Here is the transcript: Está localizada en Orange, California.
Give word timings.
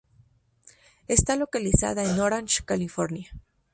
Está 1.07 1.35
localizada 1.35 2.03
en 2.03 2.19
Orange, 2.19 2.63
California. 2.65 3.29